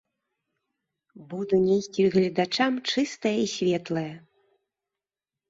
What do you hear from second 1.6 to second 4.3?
несці гледачам чыстае і светлае.